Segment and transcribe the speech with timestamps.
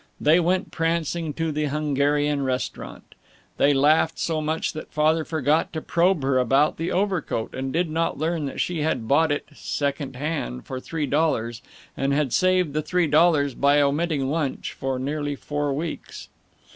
[0.19, 3.13] They went prancing to the Hungarian restaurant.
[3.57, 7.87] They laughed so much that Father forgot to probe her about the overcoat, and did
[7.87, 11.61] not learn that she had bought it second hand, for three dollars,
[11.95, 16.29] and had saved the three dollars by omitting lunch for nearly four weeks.